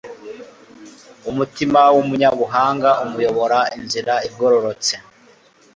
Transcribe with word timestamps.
umutima 1.29 1.79
w'umunyabuhanga 1.95 2.89
umuyobora 3.03 3.59
inzira 3.77 4.13
igororotse 4.27 4.93